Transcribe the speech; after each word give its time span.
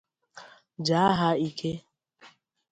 jaa 0.87 1.11
ha 1.19 1.27
ike. 1.47 1.71